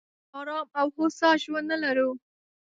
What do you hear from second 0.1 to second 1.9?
موږ ارام او هوسا ژوند نه